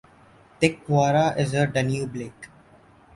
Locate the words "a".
1.53-1.67